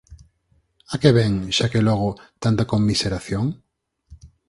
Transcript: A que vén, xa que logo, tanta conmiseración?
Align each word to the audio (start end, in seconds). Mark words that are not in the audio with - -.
A 0.93 0.95
que 1.01 1.11
vén, 1.17 1.33
xa 1.57 1.67
que 1.71 1.81
logo, 1.87 2.09
tanta 2.43 2.69
conmiseración? 2.71 3.45